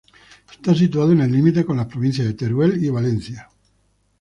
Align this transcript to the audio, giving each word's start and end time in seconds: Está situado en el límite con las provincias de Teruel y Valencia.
Está 0.51 0.73
situado 0.73 1.11
en 1.11 1.21
el 1.21 1.31
límite 1.31 1.63
con 1.63 1.77
las 1.77 1.85
provincias 1.85 2.25
de 2.25 2.33
Teruel 2.33 2.83
y 2.83 2.89
Valencia. 2.89 3.47